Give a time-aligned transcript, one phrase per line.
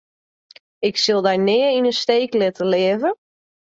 [0.87, 3.09] Ik sil dy nea yn 'e steek litte, leave.